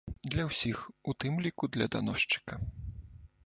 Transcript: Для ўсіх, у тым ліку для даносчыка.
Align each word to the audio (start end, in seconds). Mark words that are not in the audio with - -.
Для 0.35 0.45
ўсіх, 0.47 0.79
у 1.11 1.15
тым 1.23 1.37
ліку 1.47 1.71
для 1.77 1.87
даносчыка. 1.97 2.53